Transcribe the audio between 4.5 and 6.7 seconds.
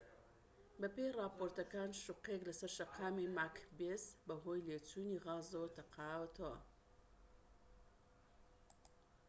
لێچوونی غازەوە تەقاوەتەوە